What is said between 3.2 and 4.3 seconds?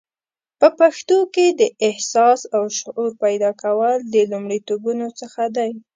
پیدا کول د